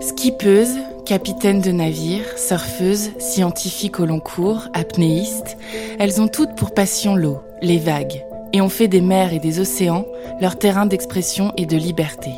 Skippeuse, 0.00 0.78
capitaine 1.04 1.60
de 1.60 1.72
navire, 1.72 2.22
surfeuse, 2.36 3.10
scientifique 3.18 3.98
au 3.98 4.06
long 4.06 4.20
cours, 4.20 4.68
apnéiste, 4.72 5.56
elles 5.98 6.20
ont 6.20 6.28
toutes 6.28 6.54
pour 6.54 6.72
passion 6.72 7.16
l'eau, 7.16 7.40
les 7.60 7.78
vagues, 7.78 8.24
et 8.52 8.60
ont 8.60 8.68
fait 8.68 8.86
des 8.86 9.00
mers 9.00 9.32
et 9.32 9.40
des 9.40 9.58
océans 9.58 10.04
leur 10.40 10.56
terrain 10.56 10.86
d'expression 10.86 11.52
et 11.56 11.66
de 11.66 11.76
liberté. 11.76 12.30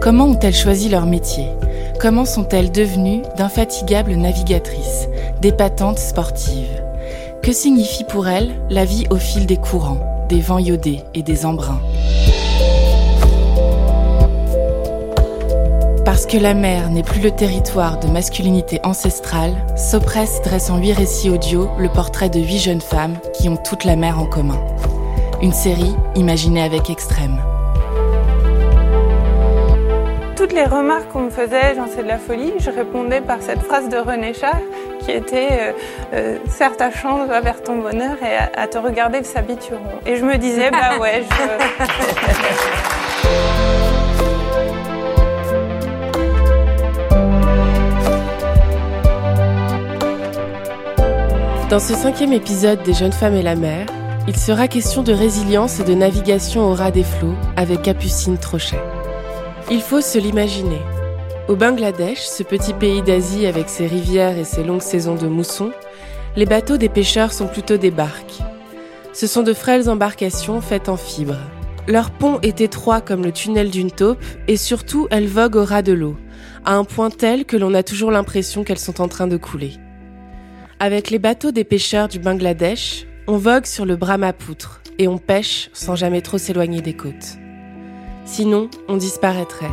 Comment 0.00 0.26
ont-elles 0.26 0.54
choisi 0.54 0.88
leur 0.88 1.06
métier? 1.06 1.46
Comment 2.00 2.24
sont-elles 2.24 2.72
devenues 2.72 3.22
d'infatigables 3.36 4.14
navigatrices, 4.14 5.06
d'épatantes 5.40 6.00
sportives? 6.00 6.82
Que 7.40 7.52
signifie 7.52 8.04
pour 8.04 8.26
elles 8.26 8.52
la 8.68 8.84
vie 8.84 9.06
au 9.10 9.16
fil 9.16 9.46
des 9.46 9.56
courants, 9.56 10.11
des 10.32 10.40
vents 10.40 10.58
iodés 10.58 11.00
et 11.12 11.22
des 11.22 11.44
embruns 11.44 11.82
Parce 16.06 16.24
que 16.24 16.38
la 16.38 16.54
mer 16.54 16.88
n'est 16.88 17.02
plus 17.02 17.20
le 17.20 17.30
territoire 17.30 18.00
de 18.00 18.06
masculinité 18.06 18.80
ancestrale, 18.82 19.52
Sopress 19.76 20.40
dresse 20.40 20.70
en 20.70 20.78
huit 20.78 20.94
récits 20.94 21.28
audio 21.28 21.68
le 21.78 21.90
portrait 21.90 22.30
de 22.30 22.40
huit 22.40 22.60
jeunes 22.60 22.80
femmes 22.80 23.18
qui 23.34 23.50
ont 23.50 23.58
toute 23.58 23.84
la 23.84 23.94
mer 23.94 24.18
en 24.18 24.24
commun. 24.24 24.58
Une 25.42 25.52
série 25.52 25.94
imaginée 26.14 26.62
avec 26.62 26.88
extrême 26.88 27.38
toutes 30.52 30.54
les 30.54 30.64
remarques 30.64 31.08
qu'on 31.12 31.20
me 31.20 31.30
faisait, 31.30 31.76
j'en 31.76 31.86
sais 31.86 32.02
de 32.02 32.08
la 32.08 32.18
folie, 32.18 32.52
je 32.58 32.68
répondais 32.68 33.20
par 33.20 33.40
cette 33.40 33.60
phrase 33.60 33.88
de 33.88 33.96
René 33.96 34.34
Char 34.34 34.58
qui 35.04 35.10
était 35.10 35.48
euh, 35.52 35.72
euh, 36.14 36.38
Serre 36.48 36.76
ta 36.76 36.90
chance, 36.90 37.28
va 37.28 37.40
vers 37.40 37.62
ton 37.62 37.76
bonheur 37.76 38.16
et 38.22 38.58
à, 38.58 38.66
te 38.66 38.78
regarder 38.78 39.18
ils 39.18 39.24
s'habitueront. 39.24 40.00
Et 40.06 40.16
je 40.16 40.24
me 40.24 40.36
disais, 40.36 40.70
bah 40.70 40.98
ouais, 41.00 41.22
je. 41.22 42.92
Dans 51.68 51.78
ce 51.78 51.94
cinquième 51.94 52.34
épisode 52.34 52.82
des 52.82 52.92
Jeunes 52.92 53.12
femmes 53.12 53.34
et 53.34 53.42
la 53.42 53.56
mer, 53.56 53.86
il 54.28 54.36
sera 54.36 54.68
question 54.68 55.02
de 55.02 55.12
résilience 55.12 55.80
et 55.80 55.84
de 55.84 55.94
navigation 55.94 56.62
au 56.62 56.74
ras 56.74 56.90
des 56.90 57.02
flots 57.02 57.34
avec 57.56 57.82
Capucine 57.82 58.36
Trochet. 58.36 58.78
Il 59.70 59.80
faut 59.80 60.02
se 60.02 60.18
l'imaginer. 60.18 60.80
Au 61.48 61.56
Bangladesh, 61.56 62.20
ce 62.20 62.44
petit 62.44 62.72
pays 62.72 63.02
d'Asie 63.02 63.46
avec 63.46 63.68
ses 63.68 63.88
rivières 63.88 64.38
et 64.38 64.44
ses 64.44 64.62
longues 64.62 64.80
saisons 64.80 65.16
de 65.16 65.26
mousson, 65.26 65.72
les 66.36 66.46
bateaux 66.46 66.76
des 66.76 66.88
pêcheurs 66.88 67.32
sont 67.32 67.48
plutôt 67.48 67.76
des 67.76 67.90
barques. 67.90 68.38
Ce 69.12 69.26
sont 69.26 69.42
de 69.42 69.52
frêles 69.52 69.90
embarcations 69.90 70.60
faites 70.60 70.88
en 70.88 70.96
fibres. 70.96 71.40
Leur 71.88 72.12
pont 72.12 72.38
est 72.42 72.60
étroit 72.60 73.00
comme 73.00 73.24
le 73.24 73.32
tunnel 73.32 73.70
d'une 73.70 73.90
taupe 73.90 74.22
et 74.46 74.56
surtout 74.56 75.08
elles 75.10 75.26
voguent 75.26 75.56
au 75.56 75.64
ras 75.64 75.82
de 75.82 75.92
l'eau, 75.92 76.16
à 76.64 76.76
un 76.76 76.84
point 76.84 77.10
tel 77.10 77.44
que 77.44 77.56
l'on 77.56 77.74
a 77.74 77.82
toujours 77.82 78.12
l'impression 78.12 78.62
qu'elles 78.62 78.78
sont 78.78 79.00
en 79.00 79.08
train 79.08 79.26
de 79.26 79.36
couler. 79.36 79.72
Avec 80.78 81.10
les 81.10 81.18
bateaux 81.18 81.50
des 81.50 81.64
pêcheurs 81.64 82.06
du 82.06 82.20
Bangladesh, 82.20 83.04
on 83.26 83.36
vogue 83.36 83.66
sur 83.66 83.84
le 83.84 83.96
Brahmapoutre 83.96 84.80
et 84.98 85.08
on 85.08 85.18
pêche 85.18 85.70
sans 85.72 85.96
jamais 85.96 86.22
trop 86.22 86.38
s'éloigner 86.38 86.82
des 86.82 86.94
côtes. 86.94 87.36
Sinon, 88.24 88.70
on 88.88 88.96
disparaîtrait. 88.96 89.70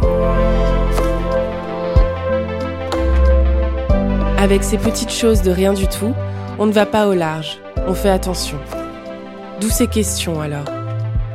Avec 4.42 4.64
ces 4.64 4.78
petites 4.78 5.12
choses 5.12 5.42
de 5.42 5.52
rien 5.52 5.73
du 5.73 5.86
tout, 5.90 6.14
on 6.59 6.66
ne 6.66 6.72
va 6.72 6.86
pas 6.86 7.09
au 7.09 7.14
large, 7.14 7.59
on 7.88 7.94
fait 7.94 8.09
attention. 8.09 8.58
D'où 9.59 9.68
ces 9.68 9.88
questions 9.88 10.40
alors. 10.40 10.64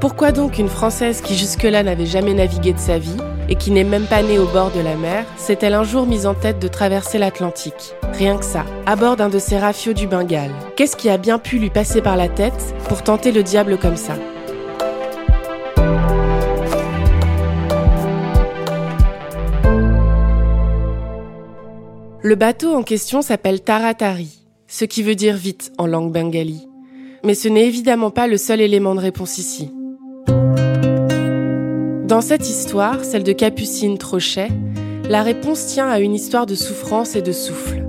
Pourquoi 0.00 0.32
donc 0.32 0.58
une 0.58 0.70
Française 0.70 1.20
qui 1.20 1.36
jusque-là 1.36 1.82
n'avait 1.82 2.06
jamais 2.06 2.32
navigué 2.32 2.72
de 2.72 2.78
sa 2.78 2.96
vie 2.96 3.18
et 3.50 3.56
qui 3.56 3.72
n'est 3.72 3.84
même 3.84 4.06
pas 4.06 4.22
née 4.22 4.38
au 4.38 4.46
bord 4.46 4.70
de 4.70 4.80
la 4.80 4.94
mer, 4.96 5.26
s'est-elle 5.36 5.74
un 5.74 5.84
jour 5.84 6.06
mise 6.06 6.24
en 6.24 6.32
tête 6.32 6.58
de 6.58 6.66
traverser 6.66 7.18
l'Atlantique? 7.18 7.94
Rien 8.14 8.38
que 8.38 8.44
ça, 8.44 8.64
à 8.86 8.96
bord 8.96 9.16
d'un 9.16 9.28
de 9.28 9.38
ces 9.38 9.58
rafiaux 9.58 9.92
du 9.92 10.06
Bengale. 10.06 10.52
Qu'est-ce 10.74 10.96
qui 10.96 11.10
a 11.10 11.18
bien 11.18 11.38
pu 11.38 11.58
lui 11.58 11.68
passer 11.68 12.00
par 12.00 12.16
la 12.16 12.30
tête 12.30 12.74
pour 12.88 13.02
tenter 13.02 13.32
le 13.32 13.42
diable 13.42 13.76
comme 13.76 13.96
ça? 13.96 14.14
Le 22.26 22.36
bateau 22.36 22.72
en 22.72 22.82
question 22.82 23.20
s'appelle 23.20 23.60
Taratari, 23.60 24.38
ce 24.66 24.86
qui 24.86 25.02
veut 25.02 25.14
dire 25.14 25.36
vite 25.36 25.72
en 25.76 25.86
langue 25.86 26.10
bengali. 26.10 26.66
Mais 27.22 27.34
ce 27.34 27.48
n'est 27.48 27.66
évidemment 27.66 28.10
pas 28.10 28.26
le 28.26 28.38
seul 28.38 28.62
élément 28.62 28.94
de 28.94 29.00
réponse 29.00 29.36
ici. 29.36 29.70
Dans 32.08 32.22
cette 32.22 32.48
histoire, 32.48 33.04
celle 33.04 33.24
de 33.24 33.32
Capucine 33.32 33.98
Trochet, 33.98 34.48
la 35.06 35.22
réponse 35.22 35.66
tient 35.66 35.86
à 35.86 36.00
une 36.00 36.14
histoire 36.14 36.46
de 36.46 36.54
souffrance 36.54 37.14
et 37.14 37.20
de 37.20 37.30
souffle. 37.30 37.86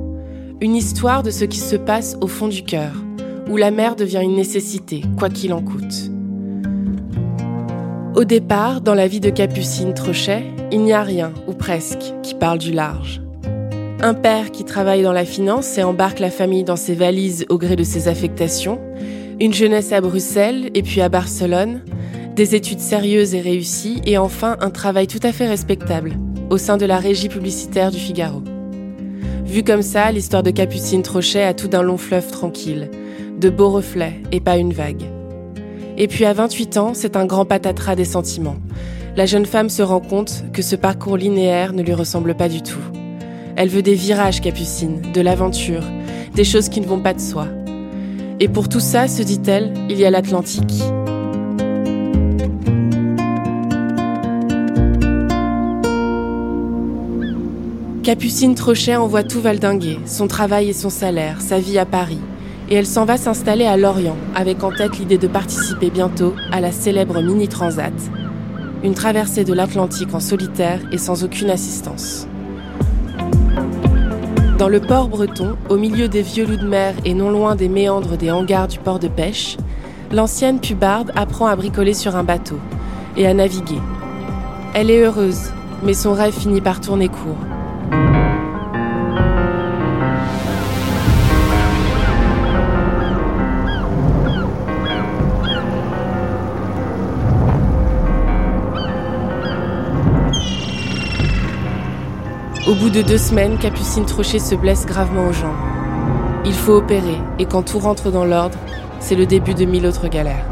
Une 0.59 0.75
histoire 0.75 1.23
de 1.23 1.31
ce 1.31 1.45
qui 1.45 1.59
se 1.59 1.77
passe 1.77 2.17
au 2.19 2.27
fond 2.27 2.49
du 2.49 2.63
cœur, 2.63 2.91
où 3.49 3.55
la 3.55 3.71
mer 3.71 3.95
devient 3.95 4.21
une 4.21 4.35
nécessité, 4.35 5.01
quoi 5.17 5.29
qu'il 5.29 5.53
en 5.53 5.61
coûte. 5.61 6.11
Au 8.15 8.25
départ, 8.25 8.81
dans 8.81 8.95
la 8.95 9.07
vie 9.07 9.21
de 9.21 9.29
Capucine 9.29 9.93
Trochet, 9.93 10.43
il 10.73 10.83
n'y 10.83 10.91
a 10.91 11.03
rien, 11.03 11.31
ou 11.47 11.53
presque, 11.53 12.03
qui 12.21 12.35
parle 12.35 12.57
du 12.57 12.73
large. 12.73 13.21
Un 14.01 14.13
père 14.13 14.51
qui 14.51 14.65
travaille 14.65 15.03
dans 15.03 15.13
la 15.13 15.25
finance 15.25 15.77
et 15.77 15.83
embarque 15.83 16.19
la 16.19 16.29
famille 16.29 16.65
dans 16.65 16.75
ses 16.75 16.95
valises 16.95 17.45
au 17.49 17.57
gré 17.57 17.75
de 17.75 17.83
ses 17.83 18.07
affectations, 18.07 18.79
une 19.39 19.53
jeunesse 19.53 19.93
à 19.93 20.01
Bruxelles 20.01 20.69
et 20.73 20.83
puis 20.83 21.01
à 21.01 21.07
Barcelone, 21.07 21.81
des 22.35 22.55
études 22.55 22.81
sérieuses 22.81 23.33
et 23.33 23.39
réussies 23.39 24.01
et 24.05 24.17
enfin 24.17 24.57
un 24.59 24.69
travail 24.69 25.07
tout 25.07 25.21
à 25.23 25.31
fait 25.31 25.47
respectable 25.47 26.17
au 26.49 26.57
sein 26.57 26.75
de 26.75 26.85
la 26.85 26.99
régie 26.99 27.29
publicitaire 27.29 27.89
du 27.89 27.97
Figaro. 27.97 28.43
Vu 29.45 29.63
comme 29.63 29.81
ça, 29.81 30.11
l'histoire 30.11 30.43
de 30.43 30.51
Capucine 30.51 31.01
Trochet 31.01 31.43
a 31.43 31.53
tout 31.53 31.69
d'un 31.69 31.81
long 31.81 31.97
fleuve 31.97 32.29
tranquille, 32.29 32.91
de 33.39 33.49
beaux 33.49 33.69
reflets 33.69 34.21
et 34.33 34.41
pas 34.41 34.57
une 34.57 34.73
vague. 34.73 35.05
Et 35.97 36.07
puis 36.09 36.25
à 36.25 36.33
28 36.33 36.77
ans, 36.77 36.93
c'est 36.93 37.15
un 37.15 37.25
grand 37.25 37.45
patatras 37.45 37.95
des 37.95 38.05
sentiments. 38.05 38.57
La 39.15 39.25
jeune 39.25 39.45
femme 39.45 39.69
se 39.69 39.81
rend 39.81 40.01
compte 40.01 40.43
que 40.51 40.61
ce 40.61 40.75
parcours 40.75 41.15
linéaire 41.15 41.71
ne 41.71 41.81
lui 41.81 41.93
ressemble 41.93 42.35
pas 42.35 42.49
du 42.49 42.61
tout. 42.61 42.81
Elle 43.57 43.69
veut 43.69 43.81
des 43.81 43.95
virages, 43.95 44.41
Capucine, 44.41 45.01
de 45.13 45.21
l'aventure, 45.21 45.83
des 46.33 46.43
choses 46.43 46.67
qui 46.67 46.81
ne 46.81 46.85
vont 46.85 46.99
pas 46.99 47.13
de 47.13 47.21
soi. 47.21 47.47
Et 48.41 48.49
pour 48.49 48.67
tout 48.67 48.81
ça, 48.81 49.07
se 49.07 49.23
dit-elle, 49.23 49.73
il 49.89 49.97
y 49.97 50.03
a 50.03 50.09
l'Atlantique. 50.09 50.83
Capucine 58.03 58.55
Trochet 58.55 58.97
envoie 58.97 59.23
tout 59.23 59.39
valdinguer, 59.39 59.99
son 60.05 60.27
travail 60.27 60.69
et 60.69 60.73
son 60.73 60.89
salaire, 60.89 61.39
sa 61.39 61.57
vie 61.57 61.79
à 61.79 61.85
Paris. 61.85 62.19
Et 62.69 62.75
elle 62.75 62.85
s'en 62.85 63.05
va 63.05 63.15
s'installer 63.15 63.65
à 63.65 63.77
Lorient, 63.77 64.17
avec 64.35 64.63
en 64.63 64.71
tête 64.71 64.99
l'idée 64.99 65.17
de 65.17 65.27
participer 65.27 65.89
bientôt 65.89 66.33
à 66.51 66.59
la 66.59 66.73
célèbre 66.73 67.21
Mini 67.21 67.47
Transat, 67.47 67.93
une 68.83 68.95
traversée 68.95 69.45
de 69.45 69.53
l'Atlantique 69.53 70.13
en 70.13 70.19
solitaire 70.19 70.81
et 70.91 70.97
sans 70.97 71.23
aucune 71.23 71.49
assistance. 71.49 72.27
Dans 74.57 74.69
le 74.69 74.79
port 74.79 75.09
breton, 75.09 75.57
au 75.69 75.77
milieu 75.77 76.07
des 76.07 76.21
vieux 76.21 76.45
loups 76.45 76.57
de 76.57 76.67
mer 76.67 76.93
et 77.03 77.13
non 77.13 77.29
loin 77.29 77.55
des 77.55 77.67
méandres 77.67 78.17
des 78.17 78.31
hangars 78.31 78.67
du 78.67 78.79
port 78.79 78.99
de 78.99 79.07
pêche, 79.07 79.57
l'ancienne 80.11 80.59
pubarde 80.59 81.11
apprend 81.15 81.47
à 81.47 81.55
bricoler 81.55 81.93
sur 81.93 82.15
un 82.15 82.23
bateau 82.23 82.59
et 83.17 83.27
à 83.27 83.33
naviguer. 83.33 83.81
Elle 84.73 84.89
est 84.89 85.01
heureuse, 85.01 85.51
mais 85.83 85.93
son 85.93 86.13
rêve 86.13 86.33
finit 86.33 86.61
par 86.61 86.81
tourner 86.81 87.09
court. 87.09 87.54
Au 102.67 102.73
bout 102.73 102.89
de 102.89 103.03
deux 103.03 103.19
semaines, 103.19 103.59
Capucine 103.59 104.07
Trochet 104.07 104.39
se 104.39 104.55
blesse 104.55 104.87
gravement 104.87 105.27
aux 105.27 105.33
jambes. 105.33 105.53
Il 106.45 106.53
faut 106.53 106.73
opérer, 106.73 107.19
et 107.37 107.45
quand 107.45 107.61
tout 107.61 107.77
rentre 107.77 108.09
dans 108.09 108.25
l'ordre, 108.25 108.57
c'est 108.99 109.13
le 109.13 109.27
début 109.27 109.53
de 109.53 109.65
mille 109.65 109.85
autres 109.85 110.07
galères. 110.07 110.47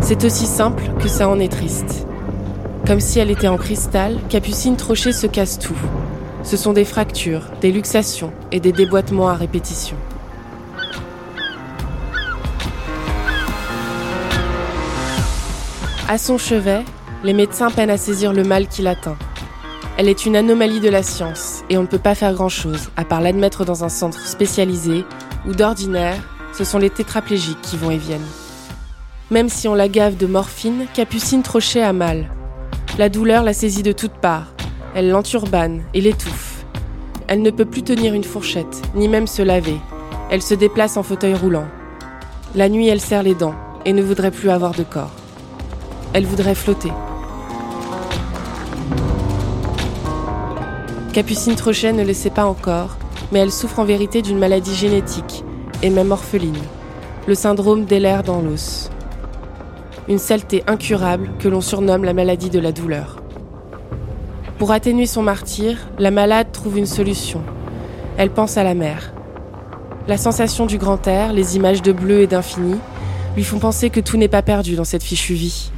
C'est 0.00 0.24
aussi 0.24 0.46
simple 0.46 0.82
que 0.98 1.06
ça 1.06 1.28
en 1.28 1.38
est 1.38 1.52
triste. 1.52 2.08
Comme 2.88 2.98
si 2.98 3.20
elle 3.20 3.30
était 3.30 3.46
en 3.46 3.56
cristal, 3.56 4.18
Capucine 4.28 4.76
Trochet 4.76 5.12
se 5.12 5.28
casse 5.28 5.60
tout. 5.60 5.78
Ce 6.42 6.56
sont 6.56 6.72
des 6.72 6.84
fractures, 6.84 7.44
des 7.60 7.70
luxations 7.70 8.32
et 8.50 8.58
des 8.58 8.72
déboîtements 8.72 9.28
à 9.28 9.34
répétition. 9.34 9.96
À 16.08 16.18
son 16.18 16.36
chevet, 16.36 16.82
les 17.22 17.32
médecins 17.32 17.70
peinent 17.70 17.90
à 17.90 17.96
saisir 17.96 18.32
le 18.32 18.42
mal 18.42 18.66
qui 18.66 18.82
l'atteint. 18.82 19.16
Elle 20.02 20.08
est 20.08 20.26
une 20.26 20.34
anomalie 20.34 20.80
de 20.80 20.88
la 20.88 21.04
science 21.04 21.62
et 21.70 21.78
on 21.78 21.82
ne 21.82 21.86
peut 21.86 21.96
pas 21.96 22.16
faire 22.16 22.34
grand-chose 22.34 22.90
à 22.96 23.04
part 23.04 23.20
l'admettre 23.20 23.64
dans 23.64 23.84
un 23.84 23.88
centre 23.88 24.26
spécialisé 24.26 25.04
où 25.46 25.54
d'ordinaire, 25.54 26.16
ce 26.52 26.64
sont 26.64 26.78
les 26.78 26.90
tétraplégiques 26.90 27.60
qui 27.62 27.76
vont 27.76 27.92
et 27.92 27.98
viennent. 27.98 28.26
Même 29.30 29.48
si 29.48 29.68
on 29.68 29.76
la 29.76 29.86
gave 29.86 30.16
de 30.16 30.26
morphine, 30.26 30.86
Capucine 30.92 31.44
Trochet 31.44 31.82
a 31.82 31.92
mal. 31.92 32.32
La 32.98 33.08
douleur 33.08 33.44
la 33.44 33.52
saisit 33.52 33.84
de 33.84 33.92
toutes 33.92 34.20
parts. 34.20 34.52
Elle 34.96 35.08
l'enturbane 35.08 35.84
et 35.94 36.00
l'étouffe. 36.00 36.64
Elle 37.28 37.42
ne 37.42 37.52
peut 37.52 37.64
plus 37.64 37.84
tenir 37.84 38.12
une 38.12 38.24
fourchette, 38.24 38.82
ni 38.96 39.06
même 39.06 39.28
se 39.28 39.42
laver. 39.42 39.78
Elle 40.32 40.42
se 40.42 40.54
déplace 40.54 40.96
en 40.96 41.04
fauteuil 41.04 41.34
roulant. 41.34 41.68
La 42.56 42.68
nuit, 42.68 42.88
elle 42.88 43.00
serre 43.00 43.22
les 43.22 43.36
dents 43.36 43.54
et 43.84 43.92
ne 43.92 44.02
voudrait 44.02 44.32
plus 44.32 44.50
avoir 44.50 44.74
de 44.74 44.82
corps. 44.82 45.14
Elle 46.12 46.26
voudrait 46.26 46.56
flotter. 46.56 46.90
Capucine 51.12 51.56
Trochet 51.56 51.92
ne 51.92 52.04
le 52.04 52.14
sait 52.14 52.30
pas 52.30 52.46
encore, 52.46 52.96
mais 53.32 53.40
elle 53.40 53.52
souffre 53.52 53.80
en 53.80 53.84
vérité 53.84 54.22
d'une 54.22 54.38
maladie 54.38 54.74
génétique, 54.74 55.44
et 55.82 55.90
même 55.90 56.10
orpheline, 56.10 56.56
le 57.28 57.34
syndrome 57.34 57.84
d'Ehlers 57.84 58.22
dans 58.24 58.40
l'os. 58.40 58.88
Une 60.08 60.16
saleté 60.16 60.62
incurable 60.66 61.28
que 61.38 61.48
l'on 61.48 61.60
surnomme 61.60 62.04
la 62.04 62.14
maladie 62.14 62.48
de 62.48 62.58
la 62.58 62.72
douleur. 62.72 63.22
Pour 64.56 64.72
atténuer 64.72 65.04
son 65.04 65.22
martyr, 65.22 65.76
la 65.98 66.10
malade 66.10 66.50
trouve 66.50 66.78
une 66.78 66.86
solution. 66.86 67.42
Elle 68.16 68.30
pense 68.30 68.56
à 68.56 68.64
la 68.64 68.72
mer. 68.72 69.12
La 70.08 70.16
sensation 70.16 70.64
du 70.64 70.78
grand 70.78 71.06
air, 71.06 71.34
les 71.34 71.56
images 71.56 71.82
de 71.82 71.92
bleu 71.92 72.22
et 72.22 72.26
d'infini, 72.26 72.76
lui 73.36 73.44
font 73.44 73.58
penser 73.58 73.90
que 73.90 74.00
tout 74.00 74.16
n'est 74.16 74.28
pas 74.28 74.42
perdu 74.42 74.76
dans 74.76 74.84
cette 74.84 75.02
fichue 75.02 75.34
vie. 75.34 75.70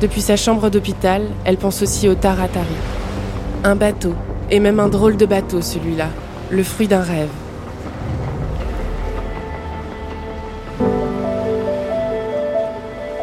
Depuis 0.00 0.20
sa 0.20 0.36
chambre 0.36 0.70
d'hôpital, 0.70 1.22
elle 1.44 1.56
pense 1.56 1.82
aussi 1.82 2.08
au 2.08 2.14
Taratari, 2.14 2.66
un 3.66 3.74
bateau, 3.74 4.14
et 4.50 4.60
même 4.60 4.78
un 4.78 4.88
drôle 4.88 5.16
de 5.16 5.26
bateau 5.26 5.60
celui-là, 5.60 6.06
le 6.50 6.62
fruit 6.62 6.86
d'un 6.86 7.00
rêve. 7.00 7.28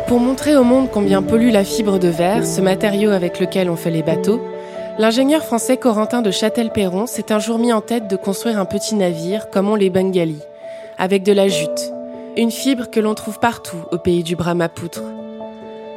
Pour 0.07 0.19
montrer 0.19 0.57
au 0.57 0.65
monde 0.65 0.89
combien 0.91 1.21
pollue 1.21 1.51
la 1.51 1.63
fibre 1.63 1.97
de 1.97 2.09
verre, 2.09 2.45
ce 2.45 2.59
matériau 2.59 3.11
avec 3.11 3.39
lequel 3.39 3.69
on 3.69 3.77
fait 3.77 3.89
les 3.89 4.03
bateaux, 4.03 4.41
l'ingénieur 4.99 5.43
français 5.43 5.77
Corentin 5.77 6.21
de 6.21 6.29
Châtel-Perron 6.29 7.07
s'est 7.07 7.31
un 7.31 7.39
jour 7.39 7.57
mis 7.57 7.71
en 7.71 7.81
tête 7.81 8.09
de 8.09 8.17
construire 8.17 8.59
un 8.59 8.65
petit 8.65 8.95
navire 8.95 9.49
comme 9.49 9.69
on 9.69 9.75
les 9.75 9.89
Bengali, 9.89 10.39
avec 10.97 11.23
de 11.23 11.31
la 11.31 11.47
jute, 11.47 11.93
une 12.35 12.51
fibre 12.51 12.89
que 12.91 12.99
l'on 12.99 13.15
trouve 13.15 13.39
partout 13.39 13.77
au 13.93 13.97
pays 13.97 14.23
du 14.23 14.35
Brahmapoutre. 14.35 15.03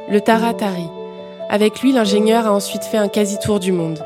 Le 0.09 0.21
Taratari. 0.21 0.87
Avec 1.49 1.81
lui, 1.81 1.91
l'ingénieur 1.91 2.47
a 2.47 2.53
ensuite 2.53 2.85
fait 2.85 2.97
un 2.97 3.09
quasi-tour 3.09 3.59
du 3.59 3.73
monde. 3.73 3.99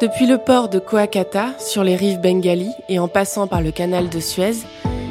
Depuis 0.00 0.26
le 0.26 0.38
port 0.38 0.68
de 0.68 0.78
Koakata, 0.78 1.58
sur 1.58 1.82
les 1.82 1.96
rives 1.96 2.20
bengali 2.20 2.70
et 2.88 3.00
en 3.00 3.08
passant 3.08 3.48
par 3.48 3.60
le 3.60 3.72
canal 3.72 4.08
de 4.08 4.20
Suez, 4.20 4.58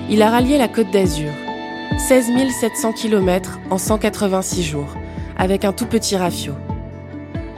il 0.10 0.22
a 0.22 0.30
rallié 0.30 0.58
la 0.58 0.70
côte 0.70 0.90
d'Azur. 0.92 1.34
16 1.98 2.32
700 2.58 2.94
km 2.94 3.60
en 3.70 3.78
186 3.78 4.64
jours, 4.64 4.96
avec 5.38 5.66
un 5.66 5.74
tout 5.74 5.88
petit 5.88 6.16
rafio. 6.16 6.54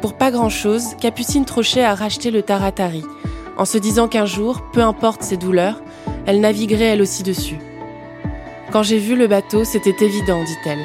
Pour 0.01 0.13
pas 0.17 0.31
grand-chose, 0.31 0.95
Capucine 0.99 1.45
Trochet 1.45 1.83
a 1.83 1.93
racheté 1.93 2.31
le 2.31 2.41
Taratari, 2.41 3.03
en 3.57 3.65
se 3.65 3.77
disant 3.77 4.07
qu'un 4.07 4.25
jour, 4.25 4.63
peu 4.73 4.81
importe 4.81 5.21
ses 5.21 5.37
douleurs, 5.37 5.83
elle 6.25 6.39
naviguerait 6.39 6.85
elle 6.85 7.01
aussi 7.03 7.21
dessus. 7.21 7.59
Quand 8.71 8.81
j'ai 8.81 8.97
vu 8.97 9.15
le 9.15 9.27
bateau, 9.27 9.65
c'était 9.65 10.03
évident, 10.03 10.43
dit-elle. 10.43 10.83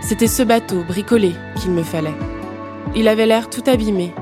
C'était 0.00 0.28
ce 0.28 0.44
bateau, 0.44 0.84
bricolé, 0.86 1.32
qu'il 1.56 1.72
me 1.72 1.82
fallait. 1.82 2.14
Il 2.94 3.08
avait 3.08 3.26
l'air 3.26 3.50
tout 3.50 3.64
abîmé, 3.66 4.12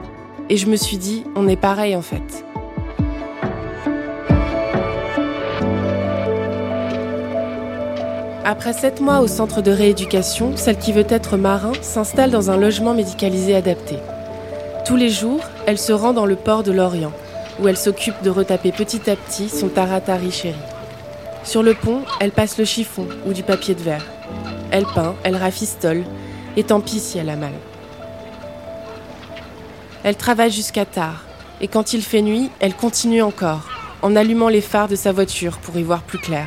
et 0.50 0.56
je 0.56 0.66
me 0.66 0.76
suis 0.76 0.98
dit, 0.98 1.24
on 1.36 1.48
est 1.48 1.56
pareil 1.56 1.96
en 1.96 2.02
fait. 2.02 2.44
Après 8.44 8.72
sept 8.72 9.00
mois 9.00 9.20
au 9.20 9.28
centre 9.28 9.62
de 9.62 9.70
rééducation, 9.70 10.56
celle 10.56 10.76
qui 10.76 10.92
veut 10.92 11.06
être 11.08 11.36
marin 11.36 11.72
s'installe 11.82 12.32
dans 12.32 12.50
un 12.50 12.56
logement 12.56 12.94
médicalisé 12.94 13.54
adapté. 13.54 13.96
Tous 14.84 14.96
les 14.96 15.08
jours, 15.08 15.40
elle 15.66 15.78
se 15.78 15.92
rend 15.92 16.12
dans 16.12 16.26
le 16.26 16.34
port 16.34 16.64
de 16.64 16.72
Lorient, 16.72 17.12
où 17.60 17.68
elle 17.68 17.76
s'occupe 17.76 18.20
de 18.24 18.30
retaper 18.30 18.72
petit 18.72 19.08
à 19.08 19.14
petit 19.14 19.48
son 19.48 19.68
taratari 19.68 20.32
chéri. 20.32 20.58
Sur 21.44 21.62
le 21.62 21.74
pont, 21.74 22.00
elle 22.18 22.32
passe 22.32 22.58
le 22.58 22.64
chiffon 22.64 23.06
ou 23.24 23.32
du 23.32 23.44
papier 23.44 23.76
de 23.76 23.82
verre. 23.82 24.06
Elle 24.72 24.86
peint, 24.86 25.14
elle 25.22 25.36
rafistole, 25.36 26.02
et 26.56 26.64
tant 26.64 26.80
pis 26.80 26.98
si 26.98 27.18
elle 27.18 27.30
a 27.30 27.36
mal. 27.36 27.52
Elle 30.02 30.16
travaille 30.16 30.50
jusqu'à 30.50 30.86
tard, 30.86 31.24
et 31.60 31.68
quand 31.68 31.92
il 31.92 32.02
fait 32.02 32.22
nuit, 32.22 32.50
elle 32.58 32.74
continue 32.74 33.22
encore, 33.22 33.68
en 34.02 34.16
allumant 34.16 34.48
les 34.48 34.62
phares 34.62 34.88
de 34.88 34.96
sa 34.96 35.12
voiture 35.12 35.58
pour 35.58 35.76
y 35.76 35.82
voir 35.82 36.02
plus 36.02 36.18
clair. 36.18 36.46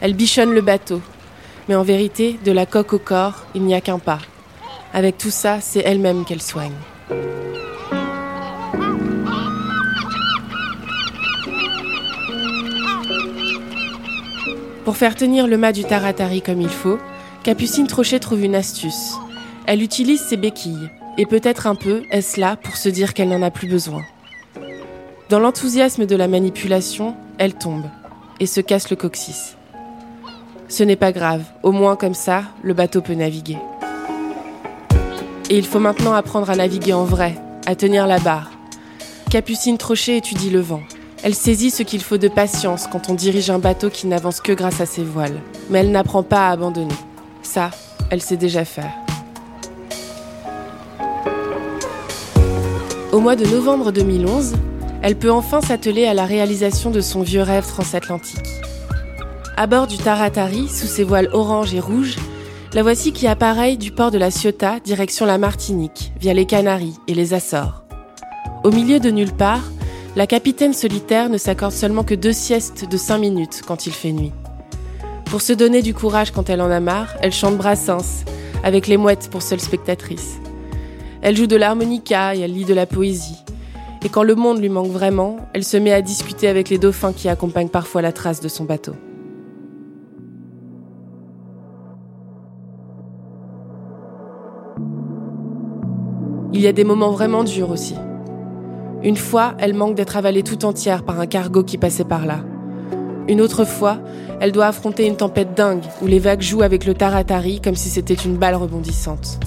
Elle 0.00 0.14
bichonne 0.14 0.52
le 0.52 0.60
bateau, 0.60 1.00
mais 1.68 1.74
en 1.74 1.82
vérité, 1.82 2.38
de 2.44 2.52
la 2.52 2.66
coque 2.66 2.92
au 2.92 2.98
corps, 2.98 3.46
il 3.54 3.62
n'y 3.62 3.74
a 3.74 3.80
qu'un 3.80 3.98
pas. 3.98 4.18
Avec 4.92 5.16
tout 5.16 5.30
ça, 5.30 5.60
c'est 5.60 5.80
elle-même 5.80 6.24
qu'elle 6.24 6.42
soigne. 6.42 6.74
Pour 14.84 14.96
faire 14.96 15.14
tenir 15.14 15.46
le 15.46 15.58
mât 15.58 15.72
du 15.72 15.84
taratari 15.84 16.40
comme 16.40 16.62
il 16.62 16.70
faut, 16.70 16.98
Capucine 17.42 17.86
Trochet 17.86 18.20
trouve 18.20 18.42
une 18.42 18.54
astuce. 18.54 19.14
Elle 19.66 19.82
utilise 19.82 20.22
ses 20.22 20.38
béquilles, 20.38 20.90
et 21.18 21.26
peut-être 21.26 21.66
un 21.66 21.74
peu 21.74 22.04
est-ce 22.10 22.40
là 22.40 22.56
pour 22.56 22.76
se 22.76 22.88
dire 22.88 23.12
qu'elle 23.12 23.28
n'en 23.28 23.42
a 23.42 23.50
plus 23.50 23.68
besoin? 23.68 24.04
Dans 25.28 25.40
l'enthousiasme 25.40 26.06
de 26.06 26.16
la 26.16 26.28
manipulation, 26.28 27.14
elle 27.36 27.54
tombe 27.54 27.84
et 28.40 28.46
se 28.46 28.60
casse 28.60 28.88
le 28.88 28.96
coccyx. 28.96 29.56
Ce 30.68 30.84
n'est 30.84 30.96
pas 30.96 31.12
grave, 31.12 31.42
au 31.62 31.72
moins 31.72 31.96
comme 31.96 32.14
ça, 32.14 32.44
le 32.62 32.72
bateau 32.72 33.02
peut 33.02 33.14
naviguer. 33.14 33.58
Et 35.50 35.58
il 35.58 35.66
faut 35.66 35.80
maintenant 35.80 36.12
apprendre 36.12 36.48
à 36.50 36.56
naviguer 36.56 36.92
en 36.92 37.04
vrai, 37.04 37.34
à 37.66 37.74
tenir 37.74 38.06
la 38.06 38.20
barre. 38.20 38.50
Capucine 39.30 39.76
Trochet 39.76 40.16
étudie 40.16 40.50
le 40.50 40.60
vent. 40.60 40.82
Elle 41.22 41.34
saisit 41.34 41.70
ce 41.70 41.82
qu'il 41.82 42.02
faut 42.02 42.18
de 42.18 42.28
patience 42.28 42.86
quand 42.86 43.10
on 43.10 43.14
dirige 43.14 43.50
un 43.50 43.58
bateau 43.58 43.90
qui 43.90 44.06
n'avance 44.06 44.40
que 44.40 44.52
grâce 44.52 44.80
à 44.80 44.86
ses 44.86 45.02
voiles. 45.02 45.40
Mais 45.68 45.80
elle 45.80 45.90
n'apprend 45.90 46.22
pas 46.22 46.48
à 46.48 46.52
abandonner. 46.52 46.94
Ça, 47.42 47.70
elle 48.10 48.22
sait 48.22 48.36
déjà 48.36 48.64
faire. 48.64 48.92
Au 53.18 53.20
mois 53.20 53.34
de 53.34 53.44
novembre 53.46 53.90
2011, 53.90 54.54
elle 55.02 55.16
peut 55.16 55.32
enfin 55.32 55.60
s'atteler 55.60 56.06
à 56.06 56.14
la 56.14 56.24
réalisation 56.24 56.92
de 56.92 57.00
son 57.00 57.22
vieux 57.22 57.42
rêve 57.42 57.66
transatlantique. 57.66 58.62
À 59.56 59.66
bord 59.66 59.88
du 59.88 59.98
Taratari, 59.98 60.68
sous 60.68 60.86
ses 60.86 61.02
voiles 61.02 61.28
orange 61.32 61.74
et 61.74 61.80
rouge, 61.80 62.14
la 62.74 62.84
voici 62.84 63.12
qui 63.12 63.26
appareille 63.26 63.76
du 63.76 63.90
port 63.90 64.12
de 64.12 64.18
la 64.18 64.30
Ciotat 64.30 64.78
direction 64.78 65.26
la 65.26 65.36
Martinique, 65.36 66.12
via 66.20 66.32
les 66.32 66.46
Canaries 66.46 66.94
et 67.08 67.14
les 67.14 67.34
Açores. 67.34 67.82
Au 68.62 68.70
milieu 68.70 69.00
de 69.00 69.10
nulle 69.10 69.34
part, 69.34 69.64
la 70.14 70.28
capitaine 70.28 70.72
solitaire 70.72 71.28
ne 71.28 71.38
s'accorde 71.38 71.72
seulement 71.72 72.04
que 72.04 72.14
deux 72.14 72.32
siestes 72.32 72.88
de 72.88 72.96
cinq 72.96 73.18
minutes 73.18 73.62
quand 73.66 73.86
il 73.86 73.92
fait 73.92 74.12
nuit. 74.12 74.32
Pour 75.24 75.42
se 75.42 75.52
donner 75.52 75.82
du 75.82 75.92
courage 75.92 76.30
quand 76.30 76.48
elle 76.48 76.60
en 76.60 76.70
a 76.70 76.78
marre, 76.78 77.16
elle 77.20 77.32
chante 77.32 77.56
Brassens, 77.56 78.24
avec 78.62 78.86
les 78.86 78.96
mouettes 78.96 79.28
pour 79.28 79.42
seule 79.42 79.58
spectatrice. 79.58 80.38
Elle 81.22 81.36
joue 81.36 81.46
de 81.46 81.56
l'harmonica 81.56 82.34
et 82.34 82.40
elle 82.40 82.52
lit 82.52 82.64
de 82.64 82.74
la 82.74 82.86
poésie. 82.86 83.42
Et 84.04 84.08
quand 84.08 84.22
le 84.22 84.34
monde 84.34 84.60
lui 84.60 84.68
manque 84.68 84.90
vraiment, 84.90 85.36
elle 85.54 85.64
se 85.64 85.76
met 85.76 85.92
à 85.92 86.02
discuter 86.02 86.46
avec 86.48 86.70
les 86.70 86.78
dauphins 86.78 87.12
qui 87.12 87.28
accompagnent 87.28 87.68
parfois 87.68 88.02
la 88.02 88.12
trace 88.12 88.40
de 88.40 88.48
son 88.48 88.64
bateau. 88.64 88.94
Il 96.52 96.60
y 96.60 96.66
a 96.66 96.72
des 96.72 96.84
moments 96.84 97.10
vraiment 97.10 97.44
durs 97.44 97.70
aussi. 97.70 97.94
Une 99.02 99.16
fois, 99.16 99.54
elle 99.58 99.74
manque 99.74 99.94
d'être 99.94 100.16
avalée 100.16 100.42
tout 100.42 100.64
entière 100.64 101.04
par 101.04 101.20
un 101.20 101.26
cargo 101.26 101.62
qui 101.62 101.78
passait 101.78 102.04
par 102.04 102.26
là. 102.26 102.40
Une 103.28 103.40
autre 103.40 103.64
fois, 103.64 103.98
elle 104.40 104.52
doit 104.52 104.66
affronter 104.66 105.06
une 105.06 105.16
tempête 105.16 105.54
dingue 105.54 105.84
où 106.02 106.06
les 106.06 106.18
vagues 106.18 106.40
jouent 106.40 106.62
avec 106.62 106.84
le 106.84 106.94
taratari 106.94 107.60
comme 107.60 107.76
si 107.76 107.90
c'était 107.90 108.14
une 108.14 108.36
balle 108.36 108.54
rebondissante. 108.54 109.38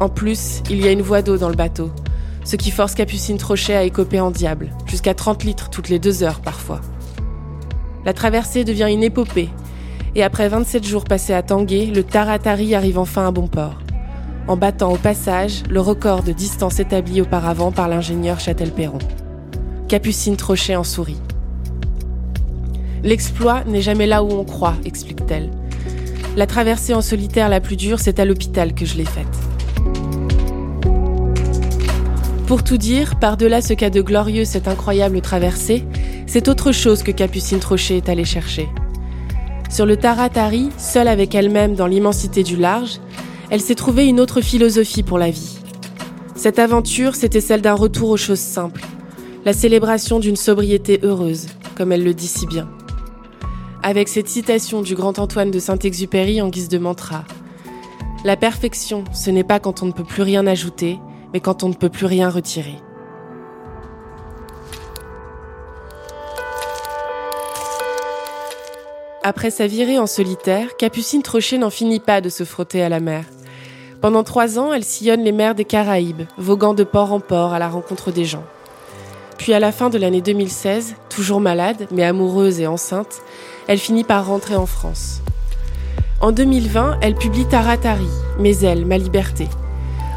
En 0.00 0.08
plus, 0.08 0.62
il 0.70 0.82
y 0.82 0.88
a 0.88 0.92
une 0.92 1.02
voie 1.02 1.20
d'eau 1.20 1.36
dans 1.36 1.50
le 1.50 1.54
bateau, 1.54 1.90
ce 2.42 2.56
qui 2.56 2.70
force 2.70 2.94
Capucine 2.94 3.36
Trochet 3.36 3.74
à 3.74 3.82
écoper 3.82 4.18
en 4.18 4.30
diable, 4.30 4.70
jusqu'à 4.86 5.12
30 5.12 5.44
litres 5.44 5.68
toutes 5.68 5.90
les 5.90 5.98
deux 5.98 6.22
heures 6.22 6.40
parfois. 6.40 6.80
La 8.06 8.14
traversée 8.14 8.64
devient 8.64 8.88
une 8.90 9.02
épopée, 9.02 9.50
et 10.14 10.22
après 10.22 10.48
27 10.48 10.86
jours 10.86 11.04
passés 11.04 11.34
à 11.34 11.42
Tanguay, 11.42 11.84
le 11.84 12.02
Taratari 12.02 12.74
arrive 12.74 12.98
enfin 12.98 13.28
à 13.28 13.30
bon 13.30 13.46
port, 13.46 13.78
en 14.48 14.56
battant 14.56 14.90
au 14.90 14.96
passage 14.96 15.64
le 15.68 15.82
record 15.82 16.22
de 16.22 16.32
distance 16.32 16.80
établi 16.80 17.20
auparavant 17.20 17.70
par 17.70 17.86
l'ingénieur 17.86 18.40
Châtel-Perron. 18.40 19.00
Capucine 19.86 20.36
Trochet 20.36 20.76
en 20.76 20.84
sourit. 20.84 21.20
L'exploit 23.04 23.64
n'est 23.64 23.82
jamais 23.82 24.06
là 24.06 24.22
où 24.22 24.30
on 24.30 24.44
croit, 24.44 24.76
explique-t-elle. 24.86 25.50
La 26.36 26.46
traversée 26.46 26.94
en 26.94 27.02
solitaire 27.02 27.50
la 27.50 27.60
plus 27.60 27.76
dure, 27.76 28.00
c'est 28.00 28.18
à 28.18 28.24
l'hôpital 28.24 28.72
que 28.72 28.86
je 28.86 28.96
l'ai 28.96 29.04
faite. 29.04 29.49
Pour 32.50 32.64
tout 32.64 32.78
dire, 32.78 33.14
par-delà 33.20 33.62
ce 33.62 33.74
cas 33.74 33.90
de 33.90 34.02
glorieux, 34.02 34.44
cette 34.44 34.66
incroyable 34.66 35.20
traversée, 35.20 35.84
c'est 36.26 36.48
autre 36.48 36.72
chose 36.72 37.04
que 37.04 37.12
Capucine 37.12 37.60
Trochet 37.60 37.98
est 37.98 38.08
allée 38.08 38.24
chercher. 38.24 38.68
Sur 39.70 39.86
le 39.86 39.96
Taratari, 39.96 40.70
seule 40.76 41.06
avec 41.06 41.36
elle-même 41.36 41.76
dans 41.76 41.86
l'immensité 41.86 42.42
du 42.42 42.56
large, 42.56 42.98
elle 43.50 43.60
s'est 43.60 43.76
trouvée 43.76 44.08
une 44.08 44.18
autre 44.18 44.40
philosophie 44.40 45.04
pour 45.04 45.16
la 45.16 45.30
vie. 45.30 45.60
Cette 46.34 46.58
aventure, 46.58 47.14
c'était 47.14 47.40
celle 47.40 47.62
d'un 47.62 47.74
retour 47.74 48.08
aux 48.08 48.16
choses 48.16 48.40
simples, 48.40 48.84
la 49.44 49.52
célébration 49.52 50.18
d'une 50.18 50.34
sobriété 50.34 50.98
heureuse, 51.04 51.46
comme 51.76 51.92
elle 51.92 52.02
le 52.02 52.14
dit 52.14 52.26
si 52.26 52.48
bien. 52.48 52.68
Avec 53.84 54.08
cette 54.08 54.28
citation 54.28 54.82
du 54.82 54.96
grand 54.96 55.20
Antoine 55.20 55.52
de 55.52 55.60
Saint-Exupéry 55.60 56.42
en 56.42 56.48
guise 56.48 56.68
de 56.68 56.78
mantra. 56.78 57.22
La 58.24 58.36
perfection, 58.36 59.04
ce 59.12 59.30
n'est 59.30 59.44
pas 59.44 59.60
quand 59.60 59.84
on 59.84 59.86
ne 59.86 59.92
peut 59.92 60.02
plus 60.02 60.22
rien 60.22 60.48
ajouter, 60.48 60.98
mais 61.32 61.40
quand 61.40 61.62
on 61.62 61.68
ne 61.68 61.74
peut 61.74 61.88
plus 61.88 62.06
rien 62.06 62.28
retirer. 62.28 62.80
Après 69.22 69.50
sa 69.50 69.66
virée 69.66 69.98
en 69.98 70.06
solitaire, 70.06 70.76
Capucine 70.78 71.22
Trochet 71.22 71.58
n'en 71.58 71.68
finit 71.68 72.00
pas 72.00 72.22
de 72.22 72.30
se 72.30 72.44
frotter 72.44 72.82
à 72.82 72.88
la 72.88 73.00
mer. 73.00 73.24
Pendant 74.00 74.24
trois 74.24 74.58
ans, 74.58 74.72
elle 74.72 74.82
sillonne 74.82 75.22
les 75.22 75.32
mers 75.32 75.54
des 75.54 75.66
Caraïbes, 75.66 76.22
voguant 76.38 76.72
de 76.72 76.84
port 76.84 77.12
en 77.12 77.20
port 77.20 77.52
à 77.52 77.58
la 77.58 77.68
rencontre 77.68 78.12
des 78.12 78.24
gens. 78.24 78.44
Puis 79.36 79.52
à 79.52 79.60
la 79.60 79.72
fin 79.72 79.90
de 79.90 79.98
l'année 79.98 80.22
2016, 80.22 80.94
toujours 81.10 81.40
malade, 81.40 81.86
mais 81.90 82.04
amoureuse 82.04 82.60
et 82.60 82.66
enceinte, 82.66 83.20
elle 83.68 83.78
finit 83.78 84.04
par 84.04 84.26
rentrer 84.26 84.56
en 84.56 84.66
France. 84.66 85.20
En 86.22 86.32
2020, 86.32 86.98
elle 87.02 87.14
publie 87.14 87.46
Taratari, 87.46 88.08
Mes 88.38 88.64
ailes, 88.64 88.86
ma 88.86 88.96
liberté. 88.96 89.48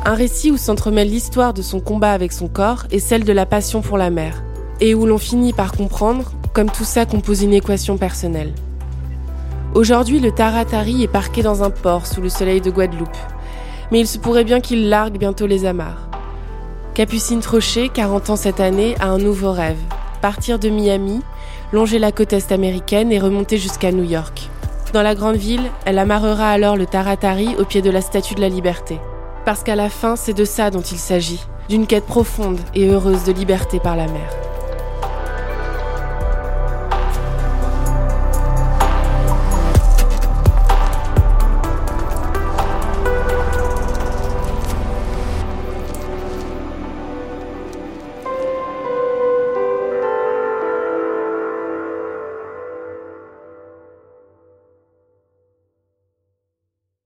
Un 0.06 0.16
récit 0.16 0.52
où 0.52 0.58
s'entremêle 0.58 1.10
l'histoire 1.10 1.54
de 1.54 1.62
son 1.62 1.80
combat 1.80 2.12
avec 2.12 2.34
son 2.34 2.50
corps 2.50 2.84
et 2.92 3.00
celle 3.00 3.24
de 3.24 3.32
la 3.32 3.46
passion 3.46 3.82
pour 3.82 3.98
la 3.98 4.10
mer, 4.10 4.44
et 4.82 4.94
où 4.94 5.06
l'on 5.06 5.18
finit 5.18 5.54
par 5.54 5.72
comprendre 5.72 6.34
comme 6.52 6.70
tout 6.70 6.84
ça 6.84 7.06
compose 7.06 7.42
une 7.42 7.54
équation 7.54 7.98
personnelle. 7.98 8.54
Aujourd'hui, 9.74 10.20
le 10.20 10.32
Taratari 10.32 11.04
est 11.04 11.08
parqué 11.08 11.42
dans 11.42 11.64
un 11.64 11.70
port 11.70 12.06
sous 12.06 12.20
le 12.20 12.28
soleil 12.28 12.60
de 12.60 12.70
Guadeloupe. 12.70 13.18
Mais 13.92 14.02
il 14.02 14.08
se 14.08 14.18
pourrait 14.18 14.44
bien 14.44 14.60
qu'il 14.60 14.90
largue 14.90 15.18
bientôt 15.18 15.48
les 15.48 15.66
amarres. 15.66 16.10
Capucine 16.96 17.40
Trochet, 17.40 17.88
40 17.88 18.30
ans 18.30 18.36
cette 18.36 18.60
année, 18.60 18.96
a 19.00 19.08
un 19.08 19.20
nouveau 19.20 19.54
rêve. 19.54 19.80
Partir 20.22 20.60
de 20.60 20.70
Miami, 20.70 21.22
longer 21.72 21.98
la 21.98 22.12
côte 22.12 22.34
est 22.34 22.52
américaine 22.52 23.12
et 23.14 23.20
remonter 23.20 23.58
jusqu'à 23.58 23.94
New 23.94 24.04
York. 24.04 24.50
Dans 24.92 25.02
la 25.02 25.16
grande 25.16 25.38
ville, 25.38 25.72
elle 25.86 25.98
amarrera 25.98 26.50
alors 26.50 26.76
le 26.76 26.86
Taratari 26.86 27.56
au 27.58 27.64
pied 27.64 27.82
de 27.82 27.90
la 27.90 28.02
Statue 28.02 28.36
de 28.36 28.42
la 28.42 28.50
Liberté. 28.50 29.00
Parce 29.46 29.64
qu'à 29.64 29.76
la 29.76 29.90
fin, 29.90 30.16
c'est 30.16 30.34
de 30.34 30.46
ça 30.46 30.72
dont 30.72 30.82
il 30.82 30.98
s'agit, 30.98 31.46
d'une 31.68 31.86
quête 31.86 32.06
profonde 32.06 32.60
et 32.76 32.88
heureuse 32.88 33.26
de 33.26 33.34
liberté 33.34 33.80
par 33.80 33.96
la 33.96 34.08
mer. 34.08 34.53